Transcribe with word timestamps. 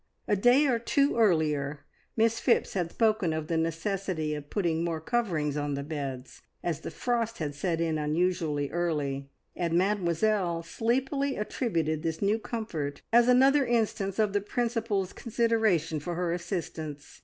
A 0.27 0.35
day 0.35 0.65
or 0.65 0.79
two 0.79 1.15
earlier, 1.15 1.81
Miss 2.17 2.39
Phipps 2.39 2.73
had 2.73 2.89
spoken 2.89 3.33
of 3.33 3.45
the 3.45 3.55
necessity 3.55 4.33
of 4.33 4.49
putting 4.49 4.83
more 4.83 4.99
coverings 4.99 5.57
on 5.57 5.75
the 5.75 5.83
beds, 5.83 6.41
as 6.63 6.79
the 6.79 6.89
frost 6.89 7.37
had 7.37 7.53
set 7.53 7.79
in 7.79 7.99
unusually 7.99 8.71
early, 8.71 9.29
and 9.55 9.75
Mademoiselle 9.77 10.63
sleepily 10.63 11.35
attributed 11.37 12.01
this 12.01 12.19
new 12.19 12.39
comfort 12.39 13.03
as 13.13 13.27
another 13.27 13.63
instance 13.63 14.17
of 14.17 14.33
the 14.33 14.41
Principal's 14.41 15.13
consideration 15.13 15.99
for 15.99 16.15
her 16.15 16.33
assistants. 16.33 17.19